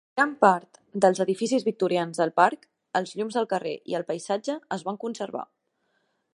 Gran 0.19 0.31
part 0.43 0.79
dels 1.03 1.21
edificis 1.25 1.65
victorians 1.67 2.21
del 2.23 2.33
parc, 2.41 2.65
els 3.01 3.13
llums 3.19 3.39
del 3.39 3.49
carrer 3.53 3.77
i 3.93 3.99
el 4.01 4.09
paisatge 4.11 4.59
es 4.79 4.89
van 4.89 5.01
conservar. 5.07 5.49